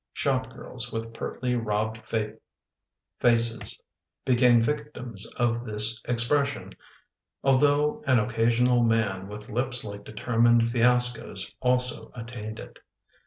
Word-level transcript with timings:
Shop 0.13 0.51
girls, 0.51 0.91
with 0.91 1.13
pertly 1.13 1.53
robbed 1.55 1.99
faces, 3.19 3.79
became 4.25 4.59
victims 4.59 5.27
of 5.35 5.63
this 5.63 6.01
expres 6.05 6.47
sion, 6.49 6.73
although 7.43 8.01
an 8.07 8.17
occasional 8.17 8.81
man 8.81 9.27
with 9.27 9.47
lips 9.47 9.83
like 9.83 10.03
determined 10.03 10.63
fiascoes 10.69 11.53
also 11.61 12.11
attained 12.15 12.57
it. 12.59 12.79